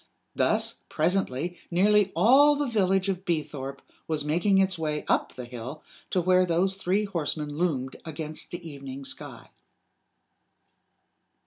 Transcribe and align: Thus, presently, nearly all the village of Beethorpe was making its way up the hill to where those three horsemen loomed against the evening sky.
Thus, 0.33 0.79
presently, 0.89 1.59
nearly 1.69 2.11
all 2.15 2.55
the 2.55 2.65
village 2.65 3.07
of 3.07 3.23
Beethorpe 3.23 3.83
was 4.07 4.25
making 4.25 4.57
its 4.57 4.75
way 4.75 5.05
up 5.07 5.35
the 5.35 5.45
hill 5.45 5.83
to 6.09 6.19
where 6.19 6.43
those 6.43 6.73
three 6.73 7.05
horsemen 7.05 7.55
loomed 7.55 7.97
against 8.03 8.49
the 8.49 8.67
evening 8.67 9.05
sky. 9.05 9.51